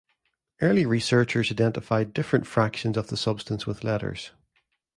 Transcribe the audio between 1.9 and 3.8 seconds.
different fractions of the substance